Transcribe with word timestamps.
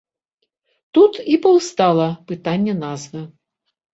Тут 0.97 1.13
і 1.33 1.35
паўстала 1.43 2.07
пытанне 2.31 2.73
назвы. 2.85 3.21